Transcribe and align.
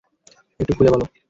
একটু 0.59 0.73
খুলে 0.77 0.89
বলো। 0.91 1.05